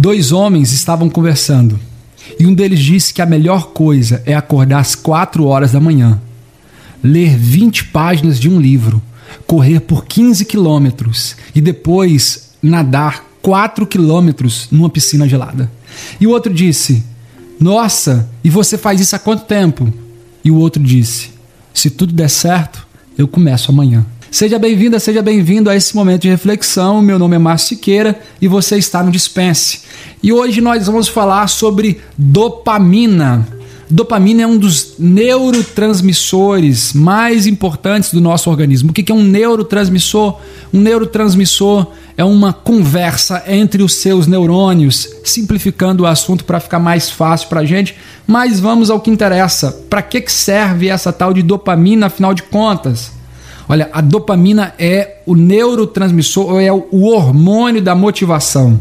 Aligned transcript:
Dois 0.00 0.30
homens 0.30 0.70
estavam 0.72 1.10
conversando 1.10 1.76
e 2.38 2.46
um 2.46 2.54
deles 2.54 2.78
disse 2.78 3.12
que 3.12 3.20
a 3.20 3.26
melhor 3.26 3.72
coisa 3.72 4.22
é 4.24 4.32
acordar 4.32 4.78
às 4.78 4.94
quatro 4.94 5.44
horas 5.46 5.72
da 5.72 5.80
manhã, 5.80 6.20
ler 7.02 7.36
20 7.36 7.86
páginas 7.86 8.38
de 8.38 8.48
um 8.48 8.60
livro, 8.60 9.02
correr 9.44 9.80
por 9.80 10.04
15 10.04 10.44
quilômetros 10.44 11.34
e 11.52 11.60
depois 11.60 12.50
nadar 12.62 13.24
4 13.42 13.84
quilômetros 13.88 14.68
numa 14.70 14.88
piscina 14.88 15.28
gelada. 15.28 15.68
E 16.20 16.28
o 16.28 16.30
outro 16.30 16.54
disse: 16.54 17.02
Nossa, 17.58 18.30
e 18.44 18.48
você 18.48 18.78
faz 18.78 19.00
isso 19.00 19.16
há 19.16 19.18
quanto 19.18 19.46
tempo? 19.46 19.92
E 20.44 20.50
o 20.52 20.58
outro 20.58 20.80
disse: 20.80 21.30
Se 21.74 21.90
tudo 21.90 22.12
der 22.12 22.30
certo, 22.30 22.86
eu 23.18 23.26
começo 23.26 23.72
amanhã. 23.72 24.06
Seja 24.30 24.58
bem-vinda, 24.58 25.00
seja 25.00 25.22
bem-vindo 25.22 25.70
a 25.70 25.74
esse 25.74 25.96
momento 25.96 26.22
de 26.22 26.28
reflexão. 26.28 27.00
Meu 27.00 27.18
nome 27.18 27.34
é 27.34 27.38
Márcio 27.38 27.68
Siqueira 27.70 28.20
e 28.40 28.46
você 28.46 28.76
está 28.76 29.02
no 29.02 29.10
Dispense. 29.10 29.87
E 30.22 30.32
hoje 30.32 30.60
nós 30.60 30.86
vamos 30.86 31.06
falar 31.06 31.46
sobre 31.48 32.00
dopamina. 32.16 33.46
Dopamina 33.88 34.42
é 34.42 34.46
um 34.46 34.58
dos 34.58 34.96
neurotransmissores 34.98 36.92
mais 36.92 37.46
importantes 37.46 38.12
do 38.12 38.20
nosso 38.20 38.50
organismo. 38.50 38.90
O 38.90 38.92
que 38.92 39.10
é 39.10 39.14
um 39.14 39.22
neurotransmissor? 39.22 40.36
Um 40.74 40.80
neurotransmissor 40.80 41.86
é 42.16 42.24
uma 42.24 42.52
conversa 42.52 43.44
entre 43.46 43.82
os 43.82 43.94
seus 43.94 44.26
neurônios, 44.26 45.08
simplificando 45.24 46.02
o 46.02 46.06
assunto 46.06 46.44
para 46.44 46.60
ficar 46.60 46.80
mais 46.80 47.08
fácil 47.08 47.48
para 47.48 47.60
a 47.60 47.64
gente. 47.64 47.94
Mas 48.26 48.58
vamos 48.58 48.90
ao 48.90 49.00
que 49.00 49.10
interessa. 49.10 49.72
Para 49.88 50.02
que 50.02 50.22
serve 50.28 50.88
essa 50.88 51.12
tal 51.12 51.32
de 51.32 51.42
dopamina, 51.42 52.06
afinal 52.06 52.34
de 52.34 52.42
contas? 52.42 53.12
Olha, 53.68 53.88
a 53.92 54.00
dopamina 54.00 54.74
é 54.78 55.18
o 55.24 55.34
neurotransmissor, 55.34 56.60
é 56.60 56.72
o 56.72 57.04
hormônio 57.04 57.80
da 57.80 57.94
motivação. 57.94 58.80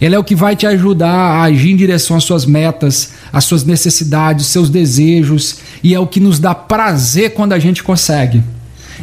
Ela 0.00 0.16
é 0.16 0.18
o 0.18 0.24
que 0.24 0.34
vai 0.34 0.54
te 0.54 0.66
ajudar 0.66 1.12
a 1.12 1.42
agir 1.42 1.70
em 1.70 1.76
direção 1.76 2.16
às 2.16 2.24
suas 2.24 2.44
metas, 2.44 3.12
às 3.32 3.44
suas 3.44 3.64
necessidades, 3.64 4.46
seus 4.46 4.68
desejos, 4.68 5.58
e 5.82 5.94
é 5.94 6.00
o 6.00 6.06
que 6.06 6.20
nos 6.20 6.38
dá 6.38 6.54
prazer 6.54 7.34
quando 7.34 7.52
a 7.52 7.58
gente 7.58 7.82
consegue. 7.82 8.42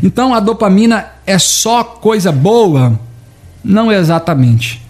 Então 0.02 0.34
a 0.34 0.40
dopamina 0.40 1.08
é 1.26 1.40
só 1.40 1.84
coisa 1.84 2.32
boa? 2.32 3.00
Não 3.64 3.92
exatamente. 3.92 4.82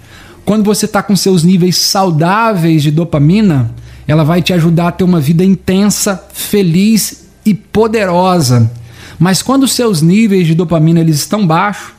Quando 0.45 0.64
você 0.64 0.86
está 0.86 1.02
com 1.02 1.16
seus 1.16 1.44
níveis 1.44 1.78
saudáveis 1.78 2.84
de 2.84 2.92
dopamina, 2.92 3.72
ela 4.08 4.23
vai 4.23 4.42
te 4.42 4.53
ajudar 4.53 4.88
a 4.88 4.92
ter 4.92 5.03
uma 5.03 5.20
vida 5.20 5.44
intensa, 5.44 6.23
feliz 6.31 7.28
e 7.45 7.53
poderosa. 7.53 8.72
Mas 9.20 9.42
quando 9.42 9.68
seus 9.68 10.02
níveis 10.02 10.48
de 10.48 10.56
dopamina 10.56 11.00
eles 11.00 11.18
estão 11.18 11.45
baixos, 11.45 11.97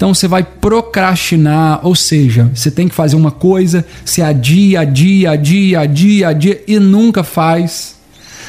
então 0.00 0.14
você 0.14 0.26
vai 0.26 0.42
procrastinar, 0.42 1.86
ou 1.86 1.94
seja, 1.94 2.50
você 2.54 2.70
tem 2.70 2.88
que 2.88 2.94
fazer 2.94 3.16
uma 3.16 3.30
coisa, 3.30 3.84
se 4.02 4.22
adia, 4.22 4.80
adia, 4.80 5.32
adia, 5.32 5.80
adia, 5.80 6.28
adia 6.28 6.64
e 6.66 6.78
nunca 6.78 7.22
faz. 7.22 7.96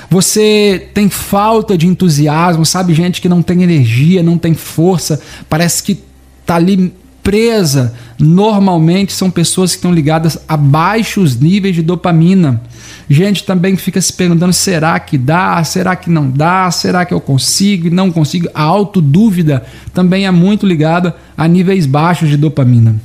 Você 0.10 0.88
tem 0.94 1.10
falta 1.10 1.78
de 1.78 1.88
entusiasmo, 1.88 2.66
sabe 2.66 2.94
gente 2.94 3.20
que 3.20 3.28
não 3.28 3.42
tem 3.42 3.64
energia, 3.64 4.24
não 4.24 4.38
tem 4.38 4.54
força, 4.54 5.20
parece 5.50 5.84
que 5.84 6.02
tá 6.46 6.56
ali 6.56 6.94
presa. 7.24 7.94
Normalmente 8.20 9.14
são 9.14 9.32
pessoas 9.32 9.72
que 9.72 9.78
estão 9.78 9.94
ligadas 9.94 10.38
a 10.48 10.56
baixos 10.58 11.36
níveis 11.40 11.76
de 11.76 11.82
dopamina. 11.82 12.62
Gente 13.10 13.44
também 13.44 13.76
fica 13.76 14.00
se 14.00 14.14
perguntando: 14.14 14.54
será 14.54 15.00
que 15.00 15.18
dá? 15.18 15.64
Será 15.64 15.96
que 15.96 16.10
não 16.10 16.30
dá? 16.30 16.70
Será 16.72 17.06
que 17.06 17.14
eu 17.14 17.22
consigo? 17.22 17.90
Não 17.90 18.12
consigo? 18.12 18.48
A 18.54 18.64
autodúvida 18.64 19.66
também 19.94 20.26
é 20.26 20.32
muito 20.32 20.66
ligada 20.66 21.16
a 21.38 21.48
níveis 21.48 21.86
baixos 21.86 22.30
de 22.30 22.38
dopamina. 22.38 22.96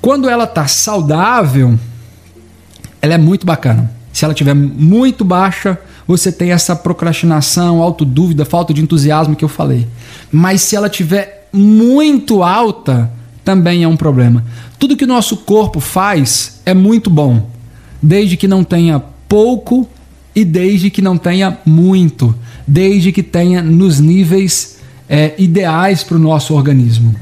Quando 0.00 0.28
ela 0.28 0.44
está 0.44 0.66
saudável, 0.66 1.78
ela 3.00 3.14
é 3.14 3.18
muito 3.18 3.46
bacana. 3.46 3.90
Se 4.12 4.24
ela 4.24 4.32
estiver 4.32 4.54
muito 4.54 5.24
baixa, 5.24 5.78
você 6.06 6.30
tem 6.30 6.52
essa 6.52 6.76
procrastinação, 6.76 7.82
autodúvida, 7.82 8.44
falta 8.44 8.74
de 8.74 8.82
entusiasmo 8.82 9.34
que 9.34 9.44
eu 9.44 9.48
falei. 9.48 9.86
Mas 10.30 10.60
se 10.60 10.76
ela 10.76 10.86
estiver 10.86 11.43
muito 11.54 12.42
alta, 12.42 13.10
também 13.44 13.82
é 13.82 13.88
um 13.88 13.96
problema. 13.96 14.44
Tudo 14.78 14.96
que 14.96 15.04
o 15.04 15.08
nosso 15.08 15.38
corpo 15.38 15.80
faz 15.80 16.60
é 16.66 16.74
muito 16.74 17.08
bom 17.08 17.54
desde 18.02 18.36
que 18.36 18.46
não 18.46 18.62
tenha 18.62 19.00
pouco 19.28 19.88
e 20.34 20.44
desde 20.44 20.90
que 20.90 21.00
não 21.00 21.16
tenha 21.16 21.58
muito, 21.64 22.34
desde 22.66 23.10
que 23.12 23.22
tenha 23.22 23.62
nos 23.62 23.98
níveis 23.98 24.78
é, 25.08 25.34
ideais 25.38 26.02
para 26.02 26.16
o 26.16 26.20
nosso 26.20 26.54
organismo. 26.54 27.14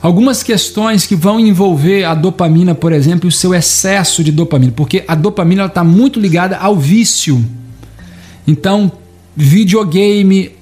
Algumas 0.00 0.42
questões 0.42 1.04
que 1.04 1.16
vão 1.16 1.40
envolver 1.40 2.04
a 2.04 2.14
dopamina, 2.14 2.74
por 2.74 2.92
exemplo, 2.92 3.28
o 3.28 3.32
seu 3.32 3.52
excesso 3.52 4.22
de 4.22 4.30
dopamina, 4.30 4.72
porque 4.76 5.02
a 5.08 5.16
dopamina 5.16 5.64
está 5.64 5.82
muito 5.82 6.20
ligada 6.20 6.56
ao 6.58 6.76
vício. 6.76 7.44
Então, 8.46 8.92
videogame, 9.34 10.52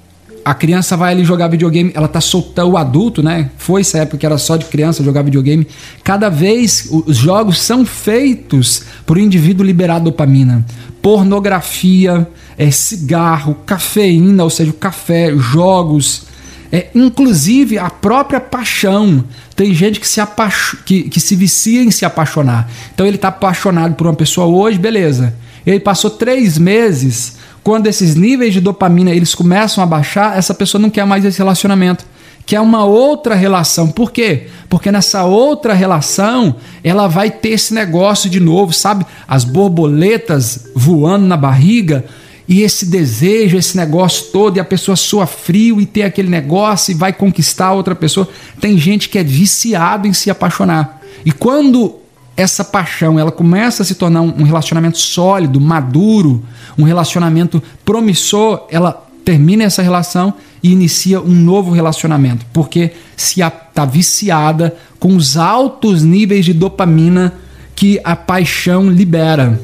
a 0.45 0.53
criança 0.53 0.97
vai 0.97 1.13
ali 1.13 1.25
jogar 1.25 1.49
videogame, 1.49 1.91
ela 1.95 2.07
tá 2.07 2.21
soltando 2.21 2.73
o 2.73 2.77
adulto, 2.77 3.23
né? 3.23 3.51
Foi 3.57 3.81
essa 3.81 3.99
época 3.99 4.19
que 4.19 4.27
era 4.27 4.37
só 4.37 4.57
de 4.57 4.67
criança 4.67 5.03
jogar 5.03 5.23
videogame. 5.23 5.67
Cada 6.03 6.29
vez 6.29 6.89
os 6.91 7.17
jogos 7.17 7.61
são 7.61 7.87
feitos 7.87 8.83
por 9.07 9.17
um 9.17 9.21
indivíduo 9.21 9.65
liberar 9.65 10.01
dopamina. 10.01 10.65
Pornografia, 11.01 12.29
é, 12.59 12.71
cigarro, 12.71 13.57
cafeína, 13.65 14.45
ou 14.45 14.51
seja, 14.51 14.73
café, 14.73 15.35
jogos. 15.35 16.27
É, 16.71 16.89
inclusive 16.95 17.79
a 17.79 17.89
própria 17.89 18.41
paixão. 18.41 19.25
Tem 19.57 19.73
gente 19.73 19.99
que 19.99 20.07
se, 20.07 20.21
apaixo, 20.21 20.79
que, 20.85 21.05
que 21.05 21.21
se 21.21 21.35
vicia 21.35 21.83
em 21.83 21.91
se 21.91 22.05
apaixonar. 22.05 22.69
Então 22.95 23.07
ele 23.07 23.17
está 23.17 23.29
apaixonado 23.29 23.95
por 23.95 24.07
uma 24.07 24.15
pessoa 24.15 24.47
hoje, 24.47 24.79
beleza. 24.79 25.35
Ele 25.65 25.81
passou 25.81 26.11
três 26.11 26.59
meses 26.59 27.37
quando 27.65 27.87
esses 27.87 28.15
níveis 28.15 28.53
de 28.53 28.61
dopamina 28.61 29.11
eles 29.11 29.35
começam 29.35 29.83
a 29.83 29.87
baixar, 29.87 30.37
essa 30.37 30.53
pessoa 30.53 30.81
não 30.81 30.91
quer 30.91 31.07
mais 31.07 31.25
esse 31.25 31.39
relacionamento. 31.39 32.05
Quer 32.45 32.61
uma 32.61 32.85
outra 32.85 33.35
relação. 33.35 33.89
Por 33.89 34.13
quê? 34.13 34.49
Porque 34.69 34.93
nessa 34.93 35.25
outra 35.25 35.73
relação 35.73 36.57
ela 36.85 37.09
vai 37.09 37.31
ter 37.31 37.51
esse 37.51 37.73
negócio 37.73 38.29
de 38.29 38.39
novo, 38.39 38.75
sabe? 38.75 39.07
As 39.27 39.45
borboletas 39.45 40.67
voando 40.75 41.25
na 41.25 41.39
barriga 41.39 42.05
e 42.47 42.61
esse 42.61 42.85
desejo, 42.85 43.57
esse 43.57 43.75
negócio 43.79 44.27
todo, 44.27 44.59
e 44.59 44.61
a 44.61 44.65
pessoa 44.65 44.95
soa 44.95 45.27
frio 45.27 45.81
e 45.81 45.87
tem 45.87 46.03
aquele 46.03 46.29
negócio 46.29 46.93
e 46.93 46.95
vai 46.95 47.15
conquistar 47.15 47.73
outra 47.73 47.95
pessoa. 47.95 48.29
Tem 48.61 48.77
gente 48.77 49.09
que 49.09 49.19
é 49.19 49.25
viciado 49.25 50.07
em 50.07 50.13
se 50.13 50.31
apaixonar. 50.31 51.01
E 51.25 51.33
quando 51.33 52.04
essa 52.37 52.65
paixão 52.65 53.19
ela 53.19 53.31
começa 53.31 53.83
a 53.83 53.87
se 53.87 53.95
tornar 53.95 54.23
um 54.23 54.43
relacionamento 54.43 54.99
sólido, 54.99 55.61
maduro, 55.61 56.43
um 56.77 56.83
relacionamento 56.83 57.63
promissor, 57.85 58.67
ela 58.71 59.05
termina 59.25 59.65
essa 59.65 59.83
relação 59.83 60.35
e 60.63 60.73
inicia 60.73 61.21
um 61.21 61.35
novo 61.35 61.73
relacionamento, 61.73 62.45
porque 62.53 62.93
se 63.17 63.41
está 63.41 63.85
viciada 63.85 64.77
com 64.99 65.17
os 65.17 65.37
altos 65.37 66.03
níveis 66.03 66.45
de 66.45 66.53
dopamina 66.53 67.35
que 67.75 68.01
a 68.05 68.15
paixão 68.17 68.89
libera. 68.89 69.61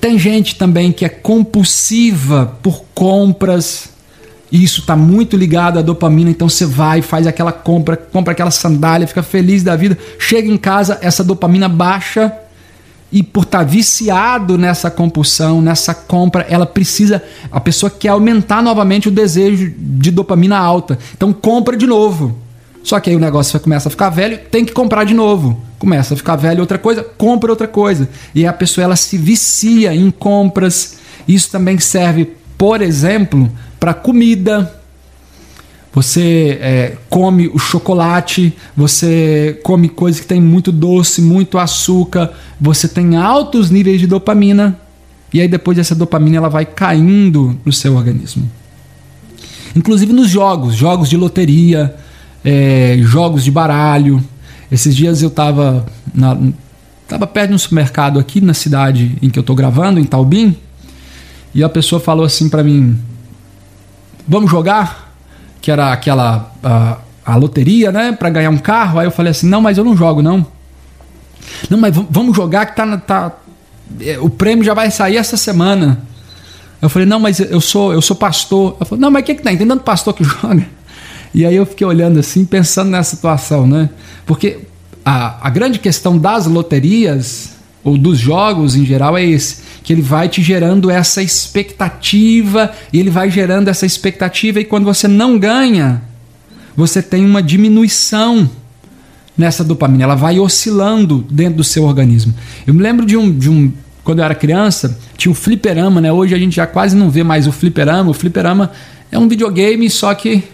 Tem 0.00 0.18
gente 0.18 0.54
também 0.54 0.92
que 0.92 1.04
é 1.04 1.08
compulsiva 1.08 2.56
por 2.62 2.84
compras, 2.94 3.90
isso 4.50 4.80
está 4.80 4.96
muito 4.96 5.36
ligado 5.36 5.78
à 5.78 5.82
dopamina, 5.82 6.30
então 6.30 6.48
você 6.48 6.64
vai, 6.64 7.02
faz 7.02 7.26
aquela 7.26 7.52
compra, 7.52 7.96
compra 7.96 8.32
aquela 8.32 8.50
sandália, 8.50 9.06
fica 9.06 9.22
feliz 9.22 9.62
da 9.62 9.76
vida, 9.76 9.98
chega 10.18 10.48
em 10.48 10.56
casa, 10.56 10.98
essa 11.02 11.22
dopamina 11.22 11.68
baixa 11.68 12.32
e 13.10 13.22
por 13.22 13.44
estar 13.44 13.58
tá 13.58 13.64
viciado 13.64 14.58
nessa 14.58 14.90
compulsão, 14.90 15.62
nessa 15.62 15.94
compra, 15.94 16.46
ela 16.48 16.66
precisa, 16.66 17.22
a 17.50 17.58
pessoa 17.58 17.90
quer 17.90 18.08
aumentar 18.08 18.62
novamente 18.62 19.08
o 19.08 19.10
desejo 19.10 19.72
de 19.76 20.10
dopamina 20.10 20.58
alta. 20.58 20.98
Então 21.16 21.32
compra 21.32 21.76
de 21.76 21.86
novo. 21.86 22.36
Só 22.82 23.00
que 23.00 23.10
aí 23.10 23.16
o 23.16 23.20
negócio 23.20 23.58
começa 23.60 23.88
a 23.88 23.90
ficar 23.90 24.10
velho, 24.10 24.38
tem 24.50 24.64
que 24.64 24.72
comprar 24.72 25.04
de 25.04 25.14
novo. 25.14 25.60
Começa 25.78 26.14
a 26.14 26.16
ficar 26.16 26.36
velho 26.36 26.60
outra 26.60 26.78
coisa, 26.78 27.02
compra 27.02 27.50
outra 27.50 27.68
coisa. 27.68 28.08
E 28.34 28.46
a 28.46 28.52
pessoa 28.52 28.84
ela 28.84 28.96
se 28.96 29.16
vicia 29.16 29.94
em 29.94 30.10
compras. 30.10 30.98
Isso 31.26 31.50
também 31.50 31.78
serve, 31.78 32.32
por 32.56 32.82
exemplo, 32.82 33.50
para 33.78 33.94
comida. 33.94 34.74
Você 35.94 36.58
é, 36.60 36.96
come 37.08 37.48
o 37.48 37.58
chocolate, 37.58 38.54
você 38.76 39.58
come 39.64 39.88
coisas 39.88 40.20
que 40.20 40.26
tem 40.26 40.40
muito 40.40 40.70
doce, 40.70 41.20
muito 41.20 41.58
açúcar, 41.58 42.32
você 42.60 42.86
tem 42.86 43.16
altos 43.16 43.70
níveis 43.70 43.98
de 43.98 44.06
dopamina 44.06 44.78
e 45.32 45.40
aí 45.40 45.48
depois 45.48 45.78
essa 45.78 45.94
dopamina 45.94 46.36
ela 46.36 46.48
vai 46.48 46.64
caindo 46.64 47.58
no 47.64 47.72
seu 47.72 47.96
organismo. 47.96 48.48
Inclusive 49.74 50.12
nos 50.12 50.28
jogos, 50.28 50.74
jogos 50.74 51.08
de 51.08 51.16
loteria, 51.16 51.94
é, 52.44 52.96
jogos 53.00 53.44
de 53.44 53.50
baralho. 53.50 54.22
Esses 54.70 54.94
dias 54.94 55.22
eu 55.22 55.28
estava 55.28 55.86
tava 57.06 57.26
perto 57.26 57.48
de 57.48 57.54
um 57.54 57.58
supermercado 57.58 58.18
aqui 58.18 58.40
na 58.40 58.54
cidade 58.54 59.16
em 59.22 59.30
que 59.30 59.38
eu 59.38 59.42
estou 59.42 59.56
gravando, 59.56 59.98
em 59.98 60.04
Taubim, 60.04 60.56
e 61.54 61.62
a 61.64 61.68
pessoa 61.68 62.00
falou 62.00 62.24
assim 62.24 62.48
para 62.48 62.62
mim: 62.62 62.98
vamos 64.28 64.50
jogar? 64.50 65.14
Que 65.60 65.70
era 65.70 65.92
aquela 65.92 66.52
a, 66.62 66.98
a 67.24 67.36
loteria, 67.36 67.90
né? 67.90 68.12
Para 68.12 68.30
ganhar 68.30 68.50
um 68.50 68.58
carro. 68.58 69.00
Aí 69.00 69.06
eu 69.06 69.10
falei 69.10 69.30
assim: 69.30 69.48
não, 69.48 69.60
mas 69.60 69.78
eu 69.78 69.84
não 69.84 69.96
jogo, 69.96 70.20
não. 70.20 70.46
Não, 71.70 71.78
mas 71.78 71.94
vamos 72.10 72.36
jogar 72.36 72.66
que 72.66 72.76
tá, 72.76 72.98
tá 72.98 73.32
é, 74.00 74.18
o 74.18 74.28
prêmio 74.28 74.64
já 74.64 74.74
vai 74.74 74.90
sair 74.90 75.16
essa 75.16 75.36
semana. 75.36 76.02
Eu 76.80 76.88
falei, 76.88 77.08
não, 77.08 77.18
mas 77.18 77.40
eu 77.40 77.60
sou, 77.60 77.92
eu 77.92 78.00
sou 78.00 78.14
pastor. 78.14 78.76
Eu 78.78 78.86
falei, 78.86 79.00
não, 79.00 79.10
mas 79.10 79.22
o 79.22 79.26
que, 79.26 79.34
que 79.34 79.42
tem? 79.42 79.56
Tem 79.56 79.66
tanto 79.66 79.82
pastor 79.82 80.14
que 80.14 80.22
joga. 80.24 80.66
E 81.34 81.44
aí 81.44 81.56
eu 81.56 81.66
fiquei 81.66 81.86
olhando 81.86 82.18
assim, 82.18 82.44
pensando 82.44 82.90
nessa 82.90 83.16
situação, 83.16 83.66
né? 83.66 83.90
Porque 84.24 84.60
a, 85.04 85.46
a 85.46 85.50
grande 85.50 85.78
questão 85.78 86.16
das 86.16 86.46
loterias, 86.46 87.50
ou 87.82 87.98
dos 87.98 88.18
jogos 88.18 88.76
em 88.76 88.84
geral, 88.84 89.16
é 89.18 89.24
esse: 89.24 89.62
que 89.88 89.94
ele 89.94 90.02
vai 90.02 90.28
te 90.28 90.42
gerando 90.42 90.90
essa 90.90 91.22
expectativa, 91.22 92.70
e 92.92 93.00
ele 93.00 93.08
vai 93.08 93.30
gerando 93.30 93.68
essa 93.68 93.86
expectativa, 93.86 94.60
e 94.60 94.64
quando 94.66 94.84
você 94.84 95.08
não 95.08 95.38
ganha, 95.38 96.02
você 96.76 97.00
tem 97.00 97.24
uma 97.24 97.42
diminuição 97.42 98.50
nessa 99.34 99.64
dopamina, 99.64 100.04
ela 100.04 100.14
vai 100.14 100.38
oscilando 100.38 101.24
dentro 101.30 101.54
do 101.54 101.64
seu 101.64 101.84
organismo. 101.84 102.34
Eu 102.66 102.74
me 102.74 102.82
lembro 102.82 103.06
de 103.06 103.16
um, 103.16 103.32
de 103.32 103.48
um 103.48 103.72
quando 104.04 104.18
eu 104.18 104.26
era 104.26 104.34
criança, 104.34 104.98
tinha 105.16 105.32
o 105.32 105.34
fliperama, 105.34 106.02
né? 106.02 106.12
Hoje 106.12 106.34
a 106.34 106.38
gente 106.38 106.56
já 106.56 106.66
quase 106.66 106.94
não 106.94 107.08
vê 107.08 107.22
mais 107.22 107.46
o 107.46 107.52
fliperama. 107.52 108.10
O 108.10 108.14
fliperama 108.14 108.70
é 109.10 109.18
um 109.18 109.26
videogame, 109.26 109.88
só 109.88 110.12
que 110.12 110.44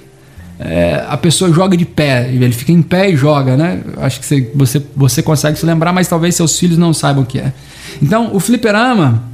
é, 0.58 1.04
a 1.08 1.16
pessoa 1.16 1.52
joga 1.52 1.76
de 1.76 1.84
pé, 1.84 2.30
ele 2.32 2.52
fica 2.52 2.70
em 2.70 2.82
pé 2.82 3.10
e 3.10 3.16
joga, 3.16 3.56
né? 3.56 3.80
Acho 3.96 4.20
que 4.20 4.26
você, 4.26 4.50
você, 4.54 4.82
você 4.94 5.22
consegue 5.22 5.58
se 5.58 5.66
lembrar, 5.66 5.92
mas 5.92 6.06
talvez 6.06 6.34
seus 6.34 6.58
filhos 6.58 6.78
não 6.78 6.94
saibam 6.94 7.24
o 7.24 7.26
que 7.26 7.38
é. 7.38 7.52
Então, 8.00 8.30
o 8.34 8.38
fliperama, 8.38 9.24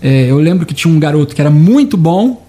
é, 0.00 0.30
eu 0.30 0.38
lembro 0.38 0.64
que 0.64 0.74
tinha 0.74 0.92
um 0.92 1.00
garoto 1.00 1.34
que 1.34 1.40
era 1.40 1.50
muito 1.50 1.96
bom 1.96 2.44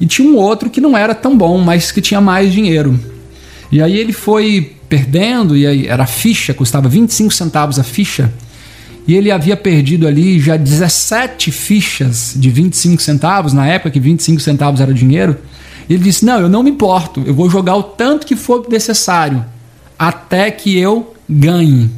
e 0.00 0.06
tinha 0.06 0.28
um 0.28 0.36
outro 0.36 0.68
que 0.68 0.80
não 0.80 0.96
era 0.96 1.14
tão 1.14 1.36
bom, 1.36 1.58
mas 1.58 1.90
que 1.90 2.00
tinha 2.00 2.20
mais 2.20 2.52
dinheiro. 2.52 2.98
E 3.72 3.80
aí 3.80 3.98
ele 3.98 4.12
foi 4.12 4.76
perdendo, 4.88 5.56
e 5.56 5.66
aí 5.66 5.86
era 5.86 6.06
ficha, 6.06 6.52
custava 6.52 6.88
25 6.88 7.32
centavos 7.32 7.78
a 7.78 7.82
ficha. 7.82 8.32
E 9.06 9.14
ele 9.14 9.30
havia 9.30 9.56
perdido 9.56 10.06
ali 10.06 10.38
já 10.38 10.56
17 10.56 11.50
fichas 11.50 12.34
de 12.36 12.50
25 12.50 13.02
centavos, 13.02 13.52
na 13.52 13.66
época 13.66 13.90
que 13.90 14.00
25 14.00 14.40
centavos 14.40 14.80
era 14.80 14.94
dinheiro. 14.94 15.36
Ele 15.88 16.02
disse: 16.02 16.24
Não, 16.24 16.40
eu 16.40 16.48
não 16.48 16.62
me 16.62 16.70
importo, 16.70 17.22
eu 17.26 17.34
vou 17.34 17.48
jogar 17.48 17.76
o 17.76 17.82
tanto 17.82 18.26
que 18.26 18.36
for 18.36 18.66
necessário, 18.68 19.44
até 19.98 20.50
que 20.50 20.76
eu 20.78 21.14
ganhe. 21.28 21.90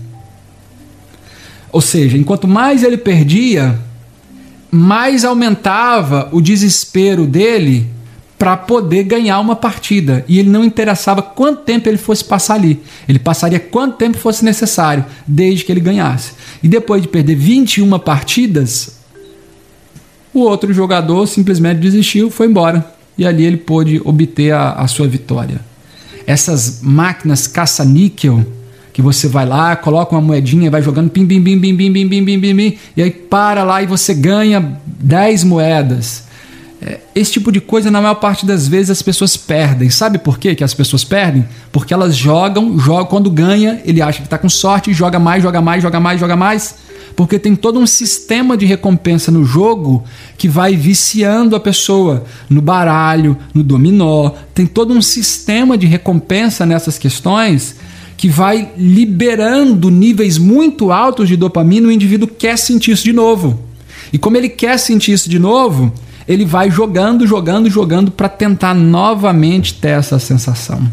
Ou 1.72 1.80
seja, 1.80 2.16
enquanto 2.16 2.48
mais 2.48 2.82
ele 2.82 2.96
perdia, 2.96 3.78
mais 4.70 5.24
aumentava 5.24 6.28
o 6.32 6.40
desespero 6.40 7.26
dele 7.26 7.86
para 8.38 8.56
poder 8.56 9.04
ganhar 9.04 9.40
uma 9.40 9.56
partida. 9.56 10.24
E 10.28 10.38
ele 10.38 10.48
não 10.48 10.64
interessava 10.64 11.22
quanto 11.22 11.62
tempo 11.62 11.88
ele 11.88 11.96
fosse 11.96 12.24
passar 12.24 12.54
ali. 12.54 12.80
Ele 13.08 13.18
passaria 13.18 13.58
quanto 13.58 13.96
tempo 13.96 14.18
fosse 14.18 14.44
necessário, 14.44 15.04
desde 15.26 15.64
que 15.64 15.72
ele 15.72 15.80
ganhasse. 15.80 16.32
E 16.62 16.68
depois 16.68 17.02
de 17.02 17.08
perder 17.08 17.34
21 17.34 17.98
partidas, 17.98 18.98
o 20.32 20.40
outro 20.40 20.72
jogador 20.72 21.26
simplesmente 21.26 21.80
desistiu, 21.80 22.30
foi 22.30 22.46
embora. 22.46 22.95
E 23.18 23.26
ali 23.26 23.44
ele 23.44 23.56
pôde 23.56 24.00
obter 24.04 24.52
a, 24.52 24.72
a 24.72 24.86
sua 24.86 25.06
vitória. 25.06 25.60
Essas 26.26 26.80
máquinas 26.82 27.46
caça-níquel, 27.46 28.44
que 28.92 29.02
você 29.02 29.28
vai 29.28 29.46
lá, 29.46 29.76
coloca 29.76 30.14
uma 30.14 30.20
moedinha, 30.20 30.70
vai 30.70 30.82
jogando 30.82 31.10
pim, 31.10 31.24
bim, 31.24 31.40
bim, 31.40 31.58
bim, 31.58 31.74
bim, 31.74 31.92
bim, 31.92 32.08
bim, 32.08 32.24
bim, 32.24 32.38
bim, 32.38 32.56
bim, 32.56 32.78
e 32.96 33.02
aí 33.02 33.10
para 33.10 33.62
lá 33.62 33.82
e 33.82 33.86
você 33.86 34.14
ganha 34.14 34.80
10 34.86 35.44
moedas. 35.44 36.24
É, 36.80 36.98
esse 37.14 37.32
tipo 37.32 37.50
de 37.50 37.60
coisa, 37.60 37.90
na 37.90 38.00
maior 38.00 38.16
parte 38.16 38.44
das 38.44 38.68
vezes, 38.68 38.90
as 38.90 39.02
pessoas 39.02 39.36
perdem. 39.36 39.88
Sabe 39.90 40.18
por 40.18 40.38
quê 40.38 40.54
que 40.54 40.64
as 40.64 40.74
pessoas 40.74 41.04
perdem? 41.04 41.46
Porque 41.72 41.92
elas 41.92 42.16
jogam, 42.16 42.78
jogam 42.78 43.06
quando 43.06 43.30
ganha, 43.30 43.80
ele 43.84 44.02
acha 44.02 44.18
que 44.18 44.26
está 44.26 44.38
com 44.38 44.48
sorte, 44.48 44.92
joga 44.92 45.18
mais, 45.18 45.42
joga 45.42 45.60
mais, 45.60 45.82
joga 45.82 46.00
mais, 46.00 46.20
joga 46.20 46.36
mais. 46.36 46.74
Porque 47.16 47.38
tem 47.38 47.56
todo 47.56 47.80
um 47.80 47.86
sistema 47.86 48.58
de 48.58 48.66
recompensa 48.66 49.32
no 49.32 49.42
jogo 49.42 50.04
que 50.36 50.48
vai 50.48 50.76
viciando 50.76 51.56
a 51.56 51.60
pessoa 51.60 52.24
no 52.48 52.60
baralho, 52.60 53.38
no 53.54 53.62
dominó. 53.62 54.32
Tem 54.54 54.66
todo 54.66 54.92
um 54.92 55.00
sistema 55.00 55.78
de 55.78 55.86
recompensa 55.86 56.66
nessas 56.66 56.98
questões 56.98 57.74
que 58.18 58.28
vai 58.28 58.70
liberando 58.76 59.90
níveis 59.90 60.36
muito 60.36 60.92
altos 60.92 61.26
de 61.26 61.36
dopamina. 61.36 61.88
O 61.88 61.92
indivíduo 61.92 62.28
quer 62.28 62.58
sentir 62.58 62.92
isso 62.92 63.04
de 63.04 63.14
novo. 63.14 63.58
E 64.12 64.18
como 64.18 64.36
ele 64.36 64.50
quer 64.50 64.78
sentir 64.78 65.12
isso 65.12 65.30
de 65.30 65.38
novo, 65.38 65.92
ele 66.28 66.44
vai 66.44 66.70
jogando, 66.70 67.26
jogando, 67.26 67.70
jogando 67.70 68.10
para 68.10 68.28
tentar 68.28 68.74
novamente 68.74 69.74
ter 69.74 69.88
essa 69.88 70.18
sensação. 70.18 70.86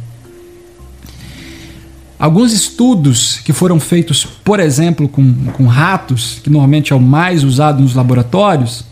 Alguns 2.23 2.53
estudos 2.53 3.41
que 3.43 3.51
foram 3.51 3.81
feitos, 3.81 4.23
por 4.23 4.57
exemplo, 4.57 5.09
com, 5.09 5.33
com 5.51 5.65
ratos, 5.65 6.39
que 6.41 6.49
normalmente 6.49 6.93
é 6.93 6.95
o 6.95 6.99
mais 7.01 7.43
usado 7.43 7.83
nos 7.83 7.95
laboratórios, 7.95 8.85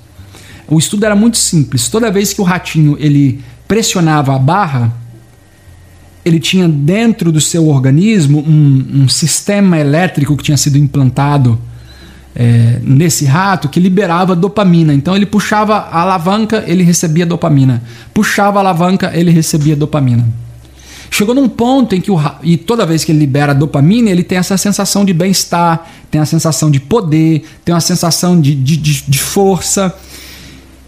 o 0.68 0.78
estudo 0.78 1.06
era 1.06 1.16
muito 1.16 1.38
simples. 1.38 1.88
Toda 1.88 2.12
vez 2.12 2.34
que 2.34 2.42
o 2.42 2.44
ratinho 2.44 2.98
ele 3.00 3.42
pressionava 3.70 4.36
a 4.36 4.38
barra, 4.38 4.94
ele 6.26 6.42
tinha 6.42 6.68
dentro 6.68 7.32
do 7.32 7.40
seu 7.40 7.70
organismo 7.70 8.40
um, 8.46 9.04
um 9.04 9.08
sistema 9.08 9.80
elétrico 9.80 10.36
que 10.36 10.44
tinha 10.44 10.58
sido 10.58 10.78
implantado 10.78 11.58
é, 12.36 12.82
nesse 12.84 13.24
rato 13.24 13.70
que 13.70 13.80
liberava 13.80 14.36
dopamina. 14.36 14.94
Então 14.94 15.16
ele 15.16 15.26
puxava 15.26 15.78
a 15.78 16.02
alavanca, 16.02 16.66
ele 16.68 16.84
recebia 16.84 17.26
dopamina. 17.26 17.82
Puxava 18.14 18.60
a 18.60 18.62
alavanca, 18.62 19.10
ele 19.16 19.32
recebia 19.32 19.74
dopamina. 19.74 20.28
Chegou 21.14 21.36
num 21.36 21.50
ponto 21.50 21.94
em 21.94 22.00
que 22.00 22.10
o 22.10 22.18
e 22.42 22.56
toda 22.56 22.86
vez 22.86 23.04
que 23.04 23.12
ele 23.12 23.20
libera 23.20 23.54
dopamina, 23.54 24.10
ele 24.10 24.24
tem 24.24 24.38
essa 24.38 24.58
sensação 24.58 25.04
de 25.04 25.14
bem-estar, 25.14 25.86
tem 26.10 26.22
a 26.22 26.26
sensação 26.26 26.72
de 26.72 26.80
poder, 26.80 27.44
tem 27.66 27.76
uma 27.76 27.82
sensação 27.82 28.40
de, 28.40 28.56
de, 28.56 28.78
de, 28.78 29.04
de 29.06 29.20
força. 29.20 29.94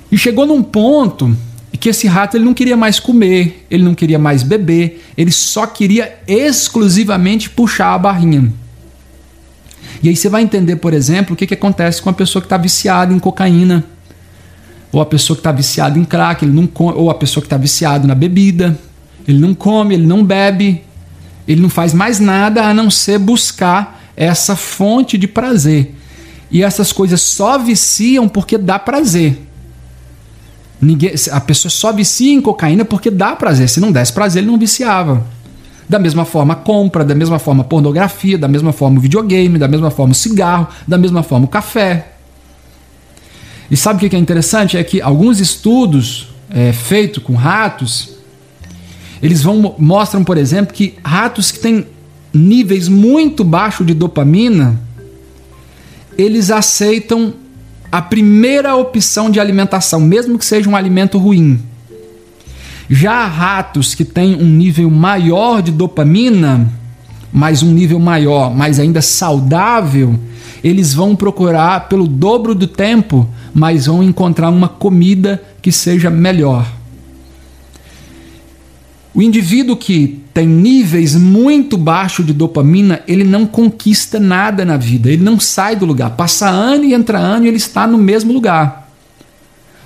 E 0.10 0.18
chegou 0.18 0.46
num 0.46 0.64
ponto 0.64 1.36
que 1.78 1.90
esse 1.90 2.08
rato 2.08 2.38
ele 2.38 2.46
não 2.46 2.54
queria 2.54 2.78
mais 2.78 2.98
comer, 3.02 3.68
ele 3.70 3.84
não 3.84 3.94
queria 3.94 4.18
mais 4.18 4.44
beber, 4.44 5.06
ele 5.18 5.32
só 5.32 5.68
queria 5.68 6.18
exclusivamente 6.26 7.50
puxar 7.50 7.94
a 7.94 7.98
barrinha. 7.98 8.54
E 10.02 10.08
aí 10.08 10.16
você 10.16 10.30
vai 10.30 10.44
entender, 10.44 10.78
por 10.78 10.94
exemplo, 10.94 11.34
o 11.34 11.36
que, 11.36 11.46
que 11.46 11.54
acontece 11.54 12.02
com 12.02 12.10
a 12.10 12.14
pessoa 12.14 12.42
que 12.42 12.46
está 12.46 12.56
viciada 12.56 13.14
em 13.14 13.20
cocaína, 13.20 13.84
ou 14.90 15.02
a 15.02 15.06
pessoa 15.06 15.36
que 15.36 15.42
está 15.42 15.52
viciada 15.52 16.00
em 16.00 16.06
crack, 16.06 16.46
ele 16.46 16.54
não 16.54 16.70
ou 16.96 17.10
a 17.10 17.16
pessoa 17.16 17.42
que 17.42 17.48
está 17.48 17.58
viciada 17.58 18.08
na 18.08 18.16
bebida, 18.16 18.80
ele 19.28 19.40
não 19.40 19.54
come, 19.54 19.96
ele 19.96 20.06
não 20.06 20.24
bebe, 20.24 20.84
ele 21.48 21.62
não 21.62 21.70
faz 21.70 21.94
mais 21.94 22.20
nada 22.20 22.64
a 22.64 22.74
não 22.74 22.90
ser 22.90 23.18
buscar 23.18 24.02
essa 24.16 24.56
fonte 24.56 25.18
de 25.18 25.28
prazer. 25.28 25.96
E 26.52 26.64
essas 26.64 26.92
coisas 26.92 27.22
só 27.22 27.58
viciam 27.58 28.28
porque 28.28 28.58
dá 28.58 28.78
prazer. 28.78 29.42
Ninguém, 30.80 31.14
a 31.32 31.40
pessoa 31.40 31.72
só 31.72 31.92
vicia 31.92 32.34
em 32.34 32.42
cocaína 32.42 32.86
porque 32.86 33.10
dá 33.10 33.36
prazer. 33.36 33.70
Se 33.70 33.80
não 33.80 33.92
desse 33.92 34.14
prazer, 34.14 34.44
ele 34.44 34.52
não 34.52 34.60
viciava. 34.60 35.26
Da 35.88 35.98
mesma 35.98 36.26
forma, 36.26 36.56
compra, 36.56 37.04
da 37.04 37.16
mesma 37.16 37.40
forma, 37.40 37.64
pornografia, 37.64 38.38
da 38.38 38.48
mesma 38.48 38.72
forma, 38.72 39.00
videogame, 39.00 39.58
da 39.58 39.68
mesma 39.68 39.90
forma, 39.90 40.14
cigarro, 40.14 40.68
da 40.88 40.98
mesma 40.98 41.24
forma, 41.24 41.46
o 41.46 41.50
café. 41.50 42.14
E 43.70 43.78
sabe 43.78 44.06
o 44.06 44.10
que 44.10 44.16
é 44.16 44.20
interessante? 44.20 44.78
É 44.78 44.84
que 44.84 45.02
alguns 45.02 45.40
estudos 45.40 46.30
é, 46.50 46.72
feitos 46.72 47.24
com 47.24 47.34
ratos, 47.34 48.13
eles 49.24 49.42
vão 49.42 49.74
mostram, 49.80 50.22
por 50.22 50.38
exemplo, 50.38 50.74
que 50.74 50.96
ratos 51.02 51.50
que 51.50 51.60
têm 51.60 51.88
níveis 52.34 52.90
muito 52.90 53.42
baixos 53.46 53.88
de 53.88 53.94
dopamina, 53.94 54.78
eles 56.18 56.52
aceitam 56.52 57.34
a 57.90 58.02
primeira 58.02 58.76
opção 58.76 59.30
de 59.30 59.40
alimentação, 59.40 60.02
mesmo 60.02 60.38
que 60.38 60.44
seja 60.44 60.70
um 60.70 60.76
alimento 60.76 61.18
ruim. 61.18 61.58
Já 62.90 63.26
ratos 63.26 63.96
que 63.96 64.04
têm 64.04 64.36
um 64.36 64.46
nível 64.46 64.92
maior 64.92 65.62
de 65.62 65.72
dopamina, 65.72 66.70
mas 67.32 67.64
um 67.64 67.72
nível 67.72 68.00
maior, 68.00 68.54
mas 68.54 68.78
ainda 68.78 69.02
saudável, 69.02 70.20
eles 70.62 70.94
vão 70.94 71.16
procurar 71.16 71.88
pelo 71.88 72.10
dobro 72.10 72.54
do 72.54 72.68
tempo, 72.68 73.26
mas 73.54 73.86
vão 73.86 74.04
encontrar 74.04 74.50
uma 74.50 74.68
comida 74.68 75.42
que 75.62 75.72
seja 75.72 76.10
melhor. 76.10 76.83
O 79.14 79.22
indivíduo 79.22 79.78
que 79.78 80.20
tem 80.34 80.48
níveis 80.48 81.16
muito 81.16 81.78
baixos 81.78 82.26
de 82.26 82.34
dopamina, 82.34 83.02
ele 83.08 83.24
não 83.24 83.46
conquista 83.46 84.20
nada 84.20 84.66
na 84.66 84.76
vida, 84.76 85.12
ele 85.12 85.24
não 85.24 85.40
sai 85.40 85.76
do 85.76 85.86
lugar. 85.86 86.12
Passa 86.12 86.50
ano 86.50 86.84
e 86.84 86.94
entra 86.94 87.20
ano 87.20 87.46
e 87.46 87.48
ele 87.48 87.58
está 87.58 87.86
no 87.86 87.98
mesmo 87.98 88.34
lugar 88.34 88.84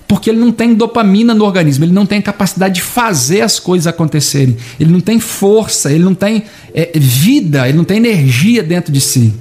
porque 0.07 0.29
ele 0.29 0.39
não 0.39 0.51
tem 0.51 0.74
dopamina 0.74 1.34
no 1.34 1.43
organismo, 1.43 1.84
ele 1.84 1.91
não 1.91 2.05
tem 2.05 2.22
capacidade 2.22 2.75
de 2.75 2.81
fazer 2.81 3.41
as 3.41 3.60
coisas 3.60 3.88
acontecerem, 3.88 4.55
ele 4.79 4.91
não 4.91 5.01
tem 5.01 5.19
força, 5.19 5.91
ele 5.91 6.03
não 6.03 6.15
tem 6.15 6.43
é, 6.74 6.91
vida, 6.96 7.67
ele 7.67 7.77
não 7.77 7.84
tem 7.84 7.98
energia 7.98 8.63
dentro 8.63 8.91
de 8.91 9.01
si. 9.01 9.34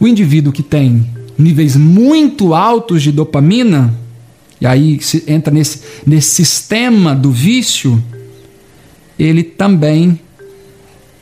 O 0.00 0.08
indivíduo 0.08 0.52
que 0.52 0.64
tem 0.64 1.06
níveis 1.38 1.76
muito 1.76 2.54
altos 2.54 3.02
de 3.02 3.12
dopamina, 3.12 3.94
e 4.62 4.66
aí 4.66 5.00
entra 5.26 5.52
nesse, 5.52 5.80
nesse 6.06 6.36
sistema 6.36 7.16
do 7.16 7.32
vício, 7.32 8.00
ele 9.18 9.42
também 9.42 10.20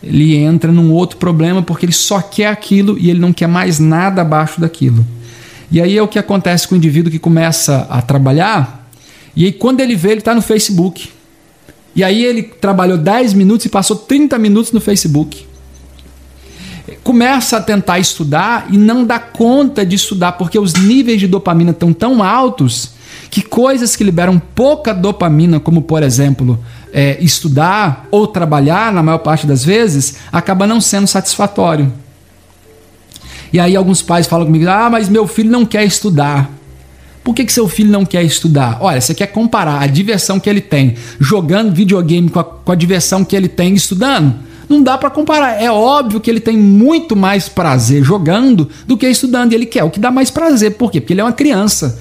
ele 0.03 0.37
entra 0.37 0.71
num 0.71 0.93
outro 0.93 1.17
problema 1.17 1.63
porque 1.63 1.87
ele 1.87 1.93
só 1.93 2.21
quer 2.21 2.49
aquilo 2.49 2.99
e 2.99 3.09
ele 3.09 3.19
não 3.19 3.33
quer 3.33 3.47
mais 3.47 3.79
nada 3.79 4.21
abaixo 4.21 4.61
daquilo. 4.61 5.07
E 5.71 5.81
aí 5.81 5.97
é 5.97 6.03
o 6.03 6.09
que 6.09 6.19
acontece 6.19 6.69
com 6.69 6.75
o 6.75 6.77
indivíduo 6.77 7.11
que 7.11 7.19
começa 7.19 7.87
a 7.89 8.03
trabalhar, 8.03 8.91
e 9.35 9.47
aí 9.47 9.53
quando 9.53 9.81
ele 9.81 9.97
vê, 9.97 10.11
ele 10.11 10.19
está 10.19 10.35
no 10.35 10.43
Facebook. 10.43 11.09
E 11.97 12.05
aí 12.05 12.23
ele 12.23 12.43
trabalhou 12.43 12.99
10 12.99 13.33
minutos 13.33 13.65
e 13.65 13.71
passou 13.71 13.97
30 13.97 14.39
minutos 14.39 14.71
no 14.71 14.83
Facebook. 14.83 15.47
Começa 17.03 17.57
a 17.57 17.61
tentar 17.63 17.99
estudar 18.01 18.67
e 18.71 18.77
não 18.77 19.03
dá 19.03 19.19
conta 19.19 19.87
de 19.87 19.97
estudar, 19.97 20.33
porque 20.33 20.59
os 20.59 20.75
níveis 20.75 21.19
de 21.19 21.27
dopamina 21.27 21.71
estão 21.71 21.91
tão 21.91 22.23
altos 22.23 23.00
que 23.29 23.43
coisas 23.43 23.97
que 23.97 24.05
liberam 24.05 24.39
pouca 24.39 24.95
dopamina, 24.95 25.61
como 25.61 25.83
por 25.83 26.03
exemplo 26.03 26.59
é, 26.93 27.19
estudar 27.21 28.07
ou 28.11 28.27
trabalhar, 28.27 28.93
na 28.93 29.03
maior 29.03 29.19
parte 29.19 29.47
das 29.47 29.65
vezes, 29.65 30.17
acaba 30.33 30.67
não 30.67 30.81
sendo 30.81 31.07
satisfatório. 31.07 31.93
E 33.53 33.59
aí 33.59 33.77
alguns 33.77 34.03
pais 34.03 34.27
falam 34.27 34.47
comigo: 34.47 34.69
ah, 34.69 34.89
mas 34.91 35.09
meu 35.09 35.27
filho 35.27 35.51
não 35.51 35.65
quer 35.65 35.85
estudar. 35.85 36.51
Por 37.23 37.35
que, 37.35 37.45
que 37.45 37.53
seu 37.53 37.69
filho 37.69 37.91
não 37.91 38.05
quer 38.05 38.23
estudar? 38.23 38.79
Olha, 38.81 39.01
você 39.01 39.15
quer 39.15 39.27
comparar 39.27 39.83
a 39.83 39.87
diversão 39.87 40.41
que 40.41 40.49
ele 40.49 40.61
tem 40.61 40.97
jogando 41.19 41.75
videogame 41.75 42.31
com 42.31 42.41
a, 42.41 42.45
com 42.45 42.73
a 42.73 42.75
diversão 42.75 43.25
que 43.25 43.37
ele 43.37 43.49
tem 43.49 43.75
estudando? 43.75 44.50
Não 44.71 44.85
dá 44.85 44.97
para 44.97 45.11
comparar. 45.11 45.61
É 45.61 45.69
óbvio 45.69 46.21
que 46.21 46.31
ele 46.31 46.39
tem 46.39 46.57
muito 46.57 47.17
mais 47.17 47.49
prazer 47.49 48.05
jogando 48.05 48.71
do 48.87 48.97
que 48.97 49.05
estudando. 49.09 49.51
E 49.51 49.57
ele 49.57 49.67
quer 49.67 49.83
o 49.83 49.91
que 49.91 49.99
dá 49.99 50.13
mais 50.13 50.31
prazer. 50.31 50.77
Por 50.77 50.93
quê? 50.93 51.01
Porque 51.01 51.13
ele 51.13 51.21
é 51.21 51.25
uma 51.25 51.33
criança. 51.33 51.99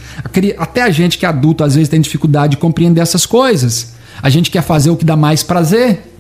Até 0.56 0.84
a 0.84 0.92
gente 0.92 1.18
que 1.18 1.26
é 1.26 1.30
adulto 1.30 1.64
às 1.64 1.74
vezes 1.74 1.90
tem 1.90 2.00
dificuldade 2.00 2.52
de 2.52 2.58
compreender 2.58 3.02
essas 3.02 3.26
coisas. 3.26 3.94
A 4.22 4.30
gente 4.30 4.52
quer 4.52 4.62
fazer 4.62 4.92
o 4.92 4.96
que 4.96 5.04
dá 5.04 5.16
mais 5.16 5.42
prazer. 5.42 6.14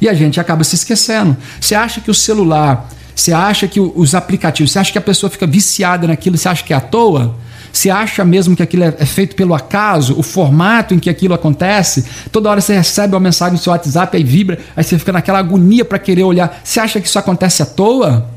E 0.00 0.08
a 0.08 0.14
gente 0.14 0.40
acaba 0.40 0.64
se 0.64 0.74
esquecendo. 0.74 1.36
Você 1.60 1.74
acha 1.74 2.00
que 2.00 2.10
o 2.10 2.14
celular, 2.14 2.88
você 3.14 3.34
acha 3.34 3.68
que 3.68 3.78
os 3.78 4.14
aplicativos, 4.14 4.72
você 4.72 4.78
acha 4.78 4.90
que 4.90 4.98
a 4.98 5.02
pessoa 5.02 5.28
fica 5.28 5.46
viciada 5.46 6.06
naquilo, 6.06 6.38
você 6.38 6.48
acha 6.48 6.64
que 6.64 6.72
é 6.72 6.76
à 6.76 6.80
toa? 6.80 7.34
Você 7.76 7.90
acha 7.90 8.24
mesmo 8.24 8.56
que 8.56 8.62
aquilo 8.62 8.84
é, 8.84 8.94
é 8.98 9.04
feito 9.04 9.36
pelo 9.36 9.54
acaso? 9.54 10.18
O 10.18 10.22
formato 10.22 10.94
em 10.94 10.98
que 10.98 11.10
aquilo 11.10 11.34
acontece? 11.34 12.06
Toda 12.32 12.48
hora 12.48 12.58
você 12.58 12.74
recebe 12.74 13.12
uma 13.14 13.20
mensagem 13.20 13.52
no 13.52 13.58
seu 13.58 13.70
WhatsApp, 13.70 14.16
aí 14.16 14.24
vibra, 14.24 14.58
aí 14.74 14.82
você 14.82 14.98
fica 14.98 15.12
naquela 15.12 15.40
agonia 15.40 15.84
para 15.84 15.98
querer 15.98 16.22
olhar. 16.24 16.58
Você 16.64 16.80
acha 16.80 16.98
que 16.98 17.06
isso 17.06 17.18
acontece 17.18 17.62
à 17.62 17.66
toa? 17.66 18.30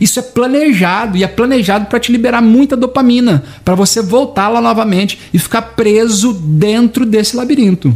Isso 0.00 0.20
é 0.20 0.22
planejado 0.22 1.16
e 1.16 1.24
é 1.24 1.26
planejado 1.26 1.86
para 1.86 1.98
te 1.98 2.12
liberar 2.12 2.40
muita 2.40 2.76
dopamina, 2.76 3.42
para 3.64 3.74
você 3.74 4.00
voltar 4.00 4.48
lá 4.48 4.60
novamente 4.60 5.18
e 5.34 5.38
ficar 5.38 5.62
preso 5.62 6.32
dentro 6.32 7.04
desse 7.04 7.34
labirinto. 7.34 7.92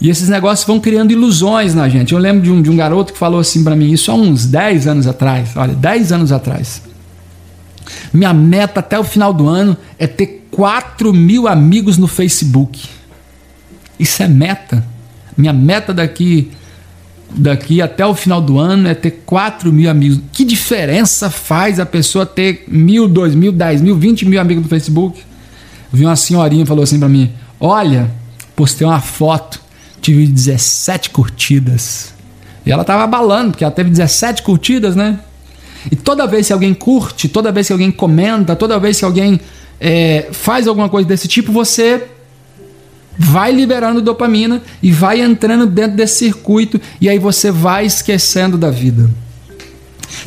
E 0.00 0.10
esses 0.10 0.28
negócios 0.28 0.66
vão 0.66 0.80
criando 0.80 1.12
ilusões 1.12 1.72
na 1.72 1.88
gente. 1.88 2.14
Eu 2.14 2.18
lembro 2.18 2.42
de 2.42 2.50
um, 2.50 2.60
de 2.60 2.68
um 2.68 2.76
garoto 2.76 3.12
que 3.12 3.18
falou 3.18 3.38
assim 3.38 3.62
para 3.62 3.76
mim, 3.76 3.92
isso 3.92 4.10
há 4.10 4.14
uns 4.14 4.44
10 4.44 4.88
anos 4.88 5.06
atrás, 5.06 5.50
olha, 5.54 5.72
10 5.72 6.10
anos 6.10 6.32
atrás. 6.32 6.89
Minha 8.12 8.32
meta 8.32 8.80
até 8.80 8.98
o 8.98 9.04
final 9.04 9.32
do 9.32 9.48
ano 9.48 9.76
é 9.98 10.06
ter 10.06 10.46
4 10.50 11.12
mil 11.12 11.46
amigos 11.46 11.96
no 11.96 12.06
Facebook. 12.06 12.88
Isso 13.98 14.22
é 14.22 14.28
meta. 14.28 14.84
Minha 15.36 15.52
meta 15.52 15.92
daqui 15.94 16.50
daqui 17.32 17.80
até 17.80 18.04
o 18.04 18.14
final 18.14 18.40
do 18.40 18.58
ano 18.58 18.88
é 18.88 18.94
ter 18.94 19.22
4 19.24 19.72
mil 19.72 19.88
amigos. 19.88 20.20
Que 20.32 20.44
diferença 20.44 21.30
faz 21.30 21.78
a 21.78 21.86
pessoa 21.86 22.26
ter 22.26 22.64
mil, 22.66 23.08
dois 23.08 23.34
mil, 23.34 23.52
dez 23.52 23.80
mil, 23.80 23.96
vinte 23.96 24.26
mil 24.26 24.40
amigos 24.40 24.64
no 24.64 24.68
Facebook? 24.68 25.22
Vi 25.92 26.04
uma 26.04 26.16
senhorinha 26.16 26.66
falou 26.66 26.84
assim 26.84 26.98
para 26.98 27.08
mim: 27.08 27.32
Olha, 27.58 28.10
postei 28.56 28.86
uma 28.86 29.00
foto, 29.00 29.60
tive 30.00 30.26
17 30.26 31.10
curtidas. 31.10 32.12
E 32.64 32.70
ela 32.70 32.84
tava 32.84 33.04
abalando, 33.04 33.52
porque 33.52 33.64
ela 33.64 33.72
teve 33.72 33.90
17 33.90 34.42
curtidas, 34.42 34.94
né? 34.94 35.18
E 35.90 35.96
toda 35.96 36.26
vez 36.26 36.48
que 36.48 36.52
alguém 36.52 36.74
curte, 36.74 37.28
toda 37.28 37.52
vez 37.52 37.66
que 37.66 37.72
alguém 37.72 37.90
comenta, 37.90 38.56
toda 38.56 38.78
vez 38.78 38.98
que 38.98 39.04
alguém 39.04 39.40
é, 39.80 40.28
faz 40.32 40.66
alguma 40.66 40.88
coisa 40.88 41.08
desse 41.08 41.28
tipo, 41.28 41.52
você 41.52 42.08
vai 43.18 43.52
liberando 43.52 44.00
dopamina 44.00 44.62
e 44.82 44.90
vai 44.90 45.20
entrando 45.20 45.66
dentro 45.66 45.96
desse 45.96 46.16
circuito 46.16 46.80
e 47.00 47.08
aí 47.08 47.18
você 47.18 47.50
vai 47.50 47.86
esquecendo 47.86 48.56
da 48.56 48.70
vida. 48.70 49.10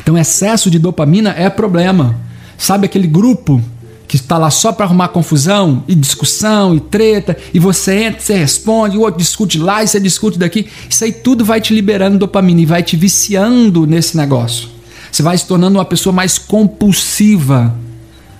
Então, 0.00 0.16
excesso 0.16 0.70
de 0.70 0.78
dopamina 0.78 1.34
é 1.36 1.50
problema. 1.50 2.18
Sabe 2.56 2.86
aquele 2.86 3.06
grupo 3.06 3.60
que 4.06 4.16
está 4.16 4.38
lá 4.38 4.50
só 4.50 4.70
para 4.72 4.86
arrumar 4.86 5.08
confusão 5.08 5.82
e 5.88 5.94
discussão 5.94 6.74
e 6.74 6.80
treta, 6.80 7.36
e 7.52 7.58
você 7.58 8.04
entra, 8.04 8.20
você 8.20 8.34
responde, 8.34 8.96
o 8.96 9.00
outro 9.00 9.18
discute 9.18 9.58
lá 9.58 9.82
e 9.82 9.88
você 9.88 9.98
discute 9.98 10.38
daqui. 10.38 10.68
Isso 10.88 11.04
aí 11.04 11.12
tudo 11.12 11.44
vai 11.44 11.60
te 11.60 11.74
liberando 11.74 12.18
dopamina 12.18 12.60
e 12.60 12.66
vai 12.66 12.82
te 12.82 12.96
viciando 12.96 13.86
nesse 13.86 14.16
negócio. 14.16 14.73
Você 15.14 15.22
vai 15.22 15.38
se 15.38 15.46
tornando 15.46 15.78
uma 15.78 15.84
pessoa 15.84 16.12
mais 16.12 16.38
compulsiva 16.38 17.72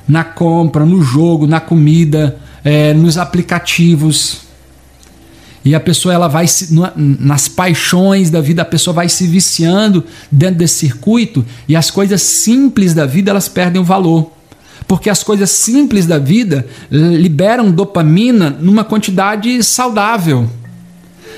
na 0.08 0.24
compra, 0.24 0.84
no 0.84 1.00
jogo, 1.02 1.46
na 1.46 1.60
comida, 1.60 2.36
é, 2.64 2.92
nos 2.92 3.16
aplicativos. 3.16 4.38
E 5.64 5.72
a 5.72 5.78
pessoa 5.78 6.12
ela 6.12 6.26
vai 6.26 6.48
se, 6.48 6.74
nas 6.96 7.46
paixões 7.46 8.28
da 8.28 8.40
vida, 8.40 8.62
a 8.62 8.64
pessoa 8.64 8.92
vai 8.92 9.08
se 9.08 9.24
viciando 9.24 10.02
dentro 10.32 10.56
desse 10.56 10.74
circuito 10.74 11.46
e 11.68 11.76
as 11.76 11.92
coisas 11.92 12.20
simples 12.22 12.92
da 12.92 13.06
vida 13.06 13.30
elas 13.30 13.48
perdem 13.48 13.80
o 13.80 13.84
valor. 13.84 14.32
Porque 14.88 15.08
as 15.08 15.22
coisas 15.22 15.50
simples 15.50 16.06
da 16.06 16.18
vida 16.18 16.66
liberam 16.90 17.70
dopamina 17.70 18.50
numa 18.50 18.82
quantidade 18.82 19.62
saudável. 19.62 20.50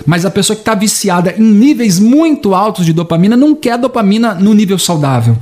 Mas 0.05 0.25
a 0.25 0.31
pessoa 0.31 0.55
que 0.55 0.63
está 0.63 0.75
viciada 0.75 1.35
em 1.39 1.43
níveis 1.43 1.99
muito 1.99 2.55
altos 2.55 2.85
de 2.85 2.93
dopamina 2.93 3.37
não 3.37 3.55
quer 3.55 3.79
dopamina 3.79 4.35
no 4.35 4.53
nível 4.53 4.79
saudável. 4.79 5.37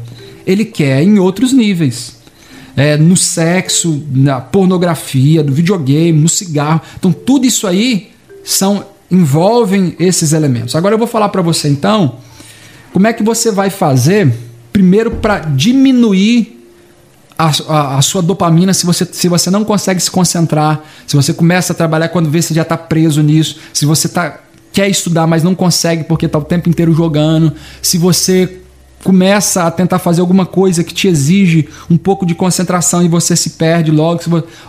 Ele 0.47 0.65
quer 0.65 1.03
em 1.03 1.19
outros 1.19 1.53
níveis. 1.53 2.17
É, 2.77 2.97
no 2.97 3.17
sexo, 3.17 4.03
na 4.13 4.41
pornografia, 4.41 5.43
no 5.43 5.53
videogame, 5.53 6.21
no 6.21 6.29
cigarro. 6.29 6.81
Então 6.99 7.13
tudo 7.13 7.47
isso 7.47 7.67
aí 7.67 8.11
são 8.45 8.85
envolvem 9.11 9.95
esses 9.99 10.33
elementos. 10.33 10.75
Agora 10.75 10.95
eu 10.95 10.99
vou 10.99 11.07
falar 11.07 11.29
para 11.29 11.43
você 11.43 11.69
então 11.69 12.17
como 12.93 13.07
é 13.07 13.13
que 13.13 13.23
você 13.23 13.51
vai 13.51 13.71
fazer 13.71 14.33
primeiro 14.73 15.13
para 15.13 15.41
diminuir 15.41 16.55
a, 17.39 17.51
a, 17.69 17.99
a, 17.99 18.03
sua 18.03 18.23
dopamina 18.23 18.73
se 18.73 18.87
você, 18.87 19.05
se 19.05 19.29
você 19.29 19.51
não 19.51 19.65
consegue 19.65 20.01
se 20.01 20.11
concentrar, 20.11 20.85
se 21.07 21.17
você 21.17 21.33
começa 21.33 21.73
a 21.73 21.77
trabalhar 21.77 22.09
quando 22.09 22.31
vê 22.31 22.41
se 22.41 22.55
já 22.55 22.63
está 22.63 22.77
preso 22.77 23.23
nisso, 23.23 23.59
se 23.73 23.85
você 23.85 24.09
tá, 24.09 24.41
quer 24.75 24.89
estudar, 24.89 25.27
mas 25.27 25.45
não 25.45 25.55
consegue 25.55 26.03
porque 26.05 26.27
está 26.27 26.37
o 26.37 26.45
tempo 26.45 26.69
inteiro 26.69 26.93
jogando, 26.93 27.53
se 27.81 27.97
você 27.97 28.59
começa 29.05 29.63
a 29.63 29.71
tentar 29.71 30.01
fazer 30.01 30.21
alguma 30.21 30.45
coisa 30.45 30.83
que 30.83 30.93
te 30.93 31.07
exige 31.07 31.69
um 31.89 31.97
pouco 31.97 32.27
de 32.27 32.35
concentração 32.35 33.05
e 33.05 33.09
você 33.09 33.37
se 33.37 33.51
perde 33.51 33.93
logo, 33.93 34.21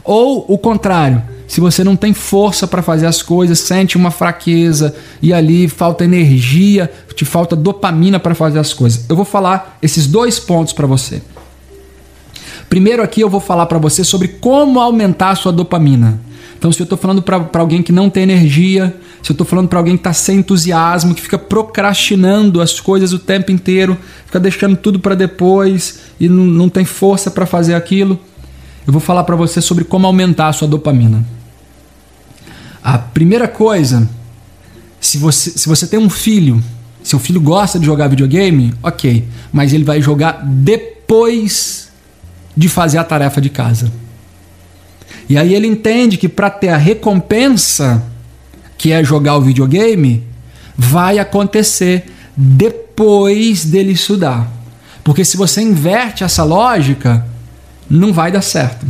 ou 0.03 0.45
o 0.47 0.57
contrário, 0.57 1.24
se 1.47 1.59
você 1.59 1.83
não 1.83 1.95
tem 1.95 2.13
força 2.13 2.67
para 2.67 2.83
fazer 2.83 3.07
as 3.07 3.24
coisas, 3.24 3.59
sente 3.59 3.97
uma 3.97 4.12
fraqueza 4.12 4.95
e 5.21 5.33
ali 5.33 5.67
falta 5.67 6.03
energia, 6.03 6.91
te 7.15 7.25
falta 7.25 7.55
dopamina 7.55 8.19
para 8.19 8.35
fazer 8.35 8.59
as 8.59 8.74
coisas. 8.74 9.05
Eu 9.09 9.15
vou 9.15 9.25
falar 9.25 9.77
esses 9.81 10.05
dois 10.05 10.38
pontos 10.38 10.74
para 10.74 10.85
você. 10.85 11.21
Primeiro 12.69 13.01
aqui 13.01 13.21
eu 13.21 13.29
vou 13.29 13.39
falar 13.39 13.65
para 13.65 13.77
você 13.77 14.03
sobre 14.03 14.27
como 14.27 14.79
aumentar 14.79 15.29
a 15.29 15.35
sua 15.35 15.51
dopamina. 15.51 16.19
Então, 16.57 16.71
se 16.71 16.81
eu 16.81 16.85
estou 16.85 16.97
falando 16.97 17.21
para 17.21 17.59
alguém 17.59 17.83
que 17.83 17.91
não 17.91 18.09
tem 18.09 18.24
energia, 18.24 18.95
se 19.21 19.31
eu 19.31 19.33
estou 19.33 19.45
falando 19.45 19.67
para 19.67 19.79
alguém 19.79 19.95
que 19.95 20.01
está 20.01 20.13
sem 20.13 20.38
entusiasmo, 20.38 21.13
que 21.13 21.21
fica 21.21 21.38
procrastinando 21.38 22.62
as 22.62 22.79
coisas 22.79 23.13
o 23.13 23.19
tempo 23.19 23.51
inteiro, 23.51 23.97
fica 24.25 24.39
deixando 24.39 24.75
tudo 24.75 25.00
para 25.00 25.15
depois 25.15 26.00
e 26.19 26.27
não, 26.27 26.45
não 26.45 26.69
tem 26.69 26.85
força 26.85 27.29
para 27.29 27.45
fazer 27.45 27.75
aquilo, 27.75 28.19
eu 28.88 28.93
vou 28.93 29.01
falar 29.01 29.24
para 29.24 29.35
você 29.35 29.62
sobre 29.62 29.83
como 29.83 30.05
aumentar 30.05 30.47
a 30.47 30.53
sua 30.53 30.67
dopamina. 30.67 31.25
A 32.83 32.97
primeira 33.00 33.47
coisa, 33.47 34.07
se 35.00 35.17
você, 35.17 35.50
se 35.51 35.67
você 35.67 35.88
tem 35.88 36.00
um 36.00 36.09
filho, 36.09 36.63
seu 37.03 37.17
filho 37.17 37.41
gosta 37.41 37.79
de 37.79 37.85
jogar 37.85 38.07
videogame, 38.07 38.74
ok, 38.81 39.27
mas 39.51 39.74
ele 39.74 39.83
vai 39.83 40.01
jogar 40.01 40.43
depois 40.43 41.89
de 42.55 42.69
fazer 42.69 43.00
a 43.00 43.03
tarefa 43.03 43.41
de 43.41 43.50
casa. 43.50 43.91
E 45.27 45.38
aí 45.38 45.53
ele 45.53 45.67
entende 45.67 46.17
que 46.17 46.29
para 46.29 46.50
ter 46.50 46.70
a 46.70 46.77
recompensa, 46.77 48.03
que 48.77 48.91
é 48.91 49.03
jogar 49.03 49.38
o 49.38 49.41
videogame, 49.41 50.24
vai 50.77 51.20
acontecer 51.20 52.05
depois 52.36 53.65
dele 53.65 53.91
estudar. 53.91 54.51
Porque 55.03 55.24
se 55.24 55.38
você 55.38 55.62
inverte 55.62 56.24
essa 56.24 56.44
lógica, 56.44 57.25
não 57.89 58.12
vai 58.12 58.32
dar 58.32 58.41
certo. 58.41 58.86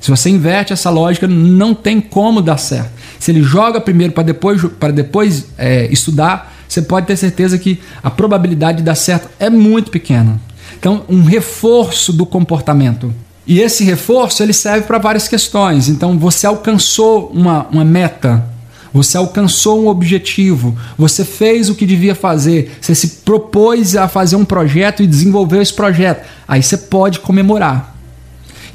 Se 0.00 0.10
você 0.10 0.28
inverte 0.28 0.72
essa 0.72 0.90
lógica, 0.90 1.28
não 1.28 1.74
tem 1.74 2.00
como 2.00 2.42
dar 2.42 2.58
certo. 2.58 2.90
Se 3.20 3.30
ele 3.30 3.42
joga 3.42 3.80
primeiro 3.80 4.12
para 4.12 4.24
depois, 4.24 4.60
para 4.78 4.92
depois 4.92 5.46
é, 5.56 5.86
estudar, 5.92 6.52
você 6.68 6.82
pode 6.82 7.06
ter 7.06 7.16
certeza 7.16 7.56
que 7.56 7.80
a 8.02 8.10
probabilidade 8.10 8.78
de 8.78 8.84
dar 8.84 8.96
certo 8.96 9.28
é 9.38 9.48
muito 9.48 9.90
pequena. 9.92 10.40
Então, 10.76 11.04
um 11.08 11.22
reforço 11.22 12.12
do 12.12 12.26
comportamento. 12.26 13.14
E 13.46 13.60
esse 13.60 13.84
reforço 13.84 14.42
ele 14.42 14.52
serve 14.52 14.86
para 14.86 14.98
várias 14.98 15.26
questões. 15.26 15.88
Então, 15.88 16.18
você 16.18 16.46
alcançou 16.46 17.30
uma, 17.34 17.66
uma 17.68 17.84
meta, 17.84 18.44
Você 18.92 19.16
alcançou 19.16 19.82
um 19.82 19.88
objetivo, 19.88 20.76
você 20.98 21.24
fez 21.24 21.70
o 21.70 21.74
que 21.74 21.86
devia 21.86 22.14
fazer, 22.14 22.76
você 22.78 22.94
se 22.94 23.08
propôs 23.24 23.96
a 23.96 24.06
fazer 24.06 24.36
um 24.36 24.44
projeto 24.44 25.02
e 25.02 25.06
desenvolveu 25.06 25.62
esse 25.62 25.72
projeto. 25.72 26.28
Aí 26.46 26.62
você 26.62 26.76
pode 26.76 27.20
comemorar. 27.20 27.96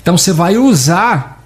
Então 0.01 0.17
você 0.17 0.33
vai 0.33 0.57
usar 0.57 1.43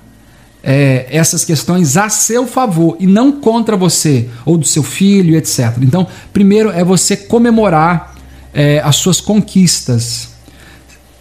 é, 0.63 1.06
essas 1.10 1.44
questões 1.44 1.98
a 1.98 2.10
seu 2.10 2.46
favor 2.48 2.96
e 3.00 3.08
não 3.08 3.32
contra 3.32 3.75
você 3.75 4.30
ou 4.46 4.58
do 4.58 4.66
seu 4.66 4.84
filho, 4.84 5.36
etc. 5.36 5.78
Então, 5.82 6.08
primeiro 6.32 6.70
é 6.70 6.84
você 6.84 7.18
comemorar 7.18 8.16
é, 8.54 8.80
as 8.80 8.96
suas 8.96 9.20
conquistas. 9.20 10.31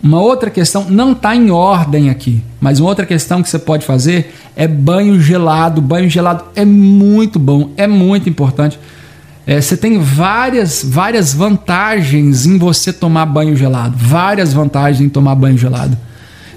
Uma 0.02 0.20
outra 0.20 0.48
questão, 0.48 0.86
não 0.88 1.12
está 1.12 1.36
em 1.36 1.50
ordem 1.50 2.08
aqui, 2.08 2.42
mas 2.58 2.80
uma 2.80 2.88
outra 2.88 3.04
questão 3.04 3.42
que 3.42 3.50
você 3.50 3.58
pode 3.58 3.84
fazer 3.84 4.34
é 4.56 4.66
banho 4.66 5.20
gelado. 5.20 5.80
Banho 5.82 6.08
gelado 6.08 6.44
é 6.56 6.64
muito 6.64 7.38
bom, 7.38 7.70
é 7.76 7.86
muito 7.86 8.28
importante. 8.28 8.78
É, 9.46 9.60
você 9.60 9.76
tem 9.76 9.98
várias, 9.98 10.82
várias 10.84 11.34
vantagens 11.34 12.46
em 12.46 12.56
você 12.56 12.92
tomar 12.92 13.26
banho 13.26 13.56
gelado. 13.56 13.94
Várias 13.96 14.52
vantagens 14.52 15.00
em 15.00 15.08
tomar 15.08 15.34
banho 15.34 15.58
gelado. 15.58 15.98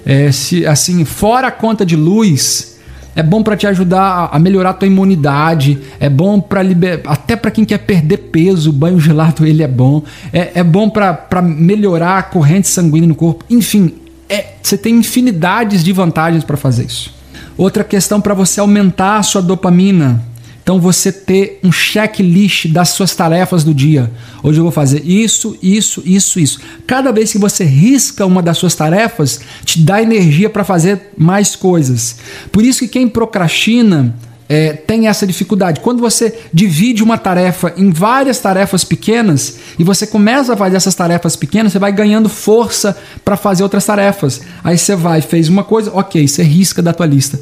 É, 0.06 0.30
se, 0.32 0.66
assim, 0.66 1.04
fora 1.04 1.48
a 1.48 1.50
conta 1.50 1.84
de 1.84 1.96
luz, 1.96 2.73
é 3.14 3.22
bom 3.22 3.42
para 3.42 3.56
te 3.56 3.66
ajudar 3.66 4.28
a 4.32 4.38
melhorar 4.38 4.70
a 4.70 4.74
tua 4.74 4.88
imunidade, 4.88 5.78
é 6.00 6.08
bom 6.08 6.40
para 6.40 6.62
liber... 6.62 7.00
até 7.06 7.36
para 7.36 7.50
quem 7.50 7.64
quer 7.64 7.78
perder 7.78 8.16
peso, 8.16 8.70
o 8.70 8.72
banho 8.72 8.98
gelado 8.98 9.46
ele 9.46 9.62
é 9.62 9.68
bom, 9.68 10.02
é, 10.32 10.52
é 10.56 10.64
bom 10.64 10.88
para 10.88 11.42
melhorar 11.42 12.18
a 12.18 12.22
corrente 12.22 12.68
sanguínea 12.68 13.08
no 13.08 13.14
corpo, 13.14 13.44
enfim, 13.48 13.94
é, 14.28 14.54
você 14.62 14.76
tem 14.76 14.96
infinidades 14.96 15.84
de 15.84 15.92
vantagens 15.92 16.44
para 16.44 16.56
fazer 16.56 16.86
isso. 16.86 17.14
Outra 17.56 17.84
questão 17.84 18.20
para 18.20 18.34
você 18.34 18.60
aumentar 18.60 19.18
a 19.18 19.22
sua 19.22 19.40
dopamina, 19.40 20.22
então 20.64 20.80
você 20.80 21.12
ter 21.12 21.60
um 21.62 21.70
checklist 21.70 22.68
das 22.68 22.88
suas 22.88 23.14
tarefas 23.14 23.62
do 23.62 23.74
dia. 23.74 24.10
Hoje 24.42 24.58
eu 24.58 24.62
vou 24.62 24.72
fazer 24.72 25.02
isso, 25.04 25.56
isso, 25.62 26.02
isso, 26.06 26.40
isso. 26.40 26.60
Cada 26.86 27.12
vez 27.12 27.30
que 27.30 27.38
você 27.38 27.64
risca 27.64 28.24
uma 28.24 28.42
das 28.42 28.56
suas 28.56 28.74
tarefas, 28.74 29.40
te 29.62 29.78
dá 29.80 30.00
energia 30.00 30.48
para 30.48 30.64
fazer 30.64 31.12
mais 31.18 31.54
coisas. 31.54 32.16
Por 32.50 32.64
isso 32.64 32.80
que 32.80 32.88
quem 32.88 33.06
procrastina 33.06 34.16
é, 34.48 34.72
tem 34.72 35.06
essa 35.06 35.26
dificuldade. 35.26 35.80
Quando 35.80 36.00
você 36.00 36.34
divide 36.50 37.02
uma 37.02 37.18
tarefa 37.18 37.74
em 37.76 37.90
várias 37.90 38.38
tarefas 38.38 38.84
pequenas 38.84 39.58
e 39.78 39.84
você 39.84 40.06
começa 40.06 40.54
a 40.54 40.56
fazer 40.56 40.76
essas 40.76 40.94
tarefas 40.94 41.36
pequenas, 41.36 41.72
você 41.72 41.78
vai 41.78 41.92
ganhando 41.92 42.28
força 42.30 42.96
para 43.22 43.36
fazer 43.36 43.62
outras 43.62 43.84
tarefas. 43.84 44.40
Aí 44.62 44.78
você 44.78 44.96
vai, 44.96 45.20
fez 45.20 45.50
uma 45.50 45.62
coisa, 45.62 45.90
ok, 45.92 46.26
você 46.26 46.42
risca 46.42 46.80
da 46.80 46.94
tua 46.94 47.04
lista. 47.04 47.38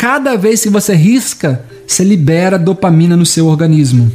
Cada 0.00 0.34
vez 0.34 0.62
que 0.62 0.70
você 0.70 0.94
risca, 0.94 1.62
você 1.86 2.02
libera 2.02 2.58
dopamina 2.58 3.14
no 3.18 3.26
seu 3.26 3.46
organismo. 3.46 4.10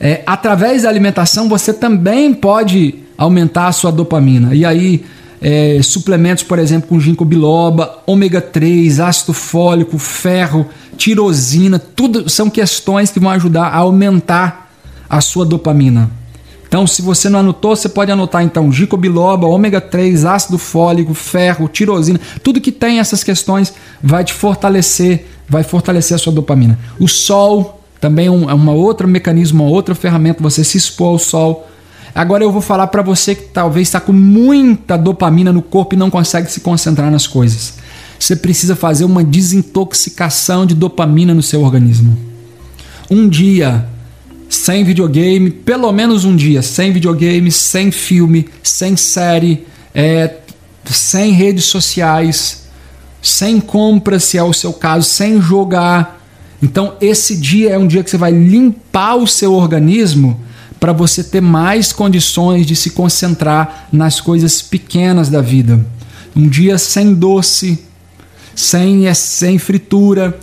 É, 0.00 0.24
através 0.26 0.82
da 0.82 0.88
alimentação, 0.88 1.48
você 1.48 1.72
também 1.72 2.34
pode 2.34 2.96
aumentar 3.16 3.68
a 3.68 3.72
sua 3.72 3.92
dopamina. 3.92 4.52
E 4.56 4.64
aí, 4.64 5.04
é, 5.40 5.78
suplementos, 5.84 6.42
por 6.42 6.58
exemplo, 6.58 6.88
com 6.88 6.98
ginkgo 6.98 7.24
biloba, 7.24 8.02
ômega 8.08 8.40
3, 8.40 8.98
ácido 8.98 9.32
fólico, 9.32 9.98
ferro, 9.98 10.66
tirosina, 10.96 11.78
tudo 11.78 12.28
são 12.28 12.50
questões 12.50 13.12
que 13.12 13.20
vão 13.20 13.30
ajudar 13.30 13.66
a 13.66 13.76
aumentar 13.76 14.72
a 15.08 15.20
sua 15.20 15.46
dopamina. 15.46 16.10
Então, 16.70 16.86
se 16.86 17.02
você 17.02 17.28
não 17.28 17.40
anotou, 17.40 17.74
você 17.74 17.88
pode 17.88 18.12
anotar 18.12 18.44
então 18.44 18.70
ginkgo 18.70 18.96
biloba, 18.96 19.44
ômega 19.44 19.80
3, 19.80 20.24
ácido 20.24 20.56
fólico, 20.56 21.12
ferro, 21.14 21.66
tirosina, 21.66 22.20
tudo 22.44 22.60
que 22.60 22.70
tem 22.70 23.00
essas 23.00 23.24
questões 23.24 23.74
vai 24.00 24.22
te 24.22 24.32
fortalecer, 24.32 25.26
vai 25.48 25.64
fortalecer 25.64 26.14
a 26.14 26.18
sua 26.18 26.32
dopamina. 26.32 26.78
O 27.00 27.08
sol 27.08 27.82
também 28.00 28.28
é, 28.28 28.30
um, 28.30 28.48
é 28.48 28.54
uma 28.54 28.70
outra 28.70 29.04
mecanismo, 29.04 29.64
uma 29.64 29.68
outra 29.72 29.96
ferramenta, 29.96 30.40
você 30.40 30.62
se 30.62 30.78
expor 30.78 31.08
ao 31.08 31.18
sol. 31.18 31.68
Agora 32.14 32.44
eu 32.44 32.52
vou 32.52 32.62
falar 32.62 32.86
para 32.86 33.02
você 33.02 33.34
que 33.34 33.48
talvez 33.48 33.88
está 33.88 33.98
com 33.98 34.12
muita 34.12 34.96
dopamina 34.96 35.52
no 35.52 35.62
corpo 35.62 35.96
e 35.96 35.98
não 35.98 36.08
consegue 36.08 36.52
se 36.52 36.60
concentrar 36.60 37.10
nas 37.10 37.26
coisas. 37.26 37.74
Você 38.16 38.36
precisa 38.36 38.76
fazer 38.76 39.04
uma 39.04 39.24
desintoxicação 39.24 40.64
de 40.64 40.76
dopamina 40.76 41.34
no 41.34 41.42
seu 41.42 41.62
organismo. 41.62 42.16
Um 43.10 43.28
dia 43.28 43.84
sem 44.50 44.82
videogame, 44.82 45.48
pelo 45.48 45.92
menos 45.92 46.24
um 46.24 46.34
dia 46.34 46.60
sem 46.60 46.92
videogame, 46.92 47.52
sem 47.52 47.92
filme, 47.92 48.48
sem 48.64 48.96
série, 48.96 49.64
é, 49.94 50.38
sem 50.84 51.30
redes 51.30 51.66
sociais, 51.66 52.64
sem 53.22 53.60
compra, 53.60 54.18
se 54.18 54.36
é 54.36 54.42
o 54.42 54.52
seu 54.52 54.72
caso, 54.72 55.08
sem 55.08 55.40
jogar. 55.40 56.20
Então, 56.60 56.94
esse 57.00 57.36
dia 57.36 57.70
é 57.70 57.78
um 57.78 57.86
dia 57.86 58.02
que 58.02 58.10
você 58.10 58.18
vai 58.18 58.32
limpar 58.32 59.14
o 59.14 59.26
seu 59.26 59.54
organismo 59.54 60.40
para 60.80 60.92
você 60.92 61.22
ter 61.22 61.40
mais 61.40 61.92
condições 61.92 62.66
de 62.66 62.74
se 62.74 62.90
concentrar 62.90 63.88
nas 63.92 64.20
coisas 64.20 64.60
pequenas 64.60 65.28
da 65.28 65.40
vida. 65.40 65.86
Um 66.34 66.48
dia 66.48 66.76
sem 66.76 67.14
doce, 67.14 67.78
sem, 68.56 69.06
é, 69.06 69.14
sem 69.14 69.58
fritura, 69.58 70.36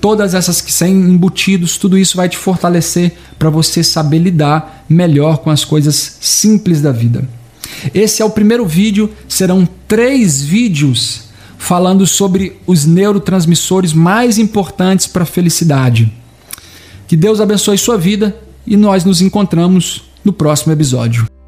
todas 0.00 0.34
essas 0.34 0.60
que 0.60 0.72
sem 0.72 0.92
embutidos, 0.92 1.76
tudo 1.76 1.98
isso 1.98 2.16
vai 2.16 2.28
te 2.28 2.36
fortalecer 2.36 3.12
para 3.38 3.50
você 3.50 3.82
saber 3.82 4.18
lidar 4.18 4.84
melhor 4.88 5.38
com 5.38 5.50
as 5.50 5.64
coisas 5.64 6.16
simples 6.20 6.80
da 6.80 6.92
vida. 6.92 7.28
Esse 7.94 8.22
é 8.22 8.24
o 8.24 8.30
primeiro 8.30 8.66
vídeo, 8.66 9.10
serão 9.28 9.68
três 9.86 10.42
vídeos 10.42 11.30
falando 11.58 12.06
sobre 12.06 12.58
os 12.66 12.86
neurotransmissores 12.86 13.92
mais 13.92 14.38
importantes 14.38 15.06
para 15.06 15.24
a 15.24 15.26
felicidade. 15.26 16.12
Que 17.06 17.16
Deus 17.16 17.40
abençoe 17.40 17.76
sua 17.76 17.98
vida 17.98 18.36
e 18.66 18.76
nós 18.76 19.04
nos 19.04 19.20
encontramos 19.20 20.04
no 20.24 20.32
próximo 20.32 20.72
episódio. 20.72 21.39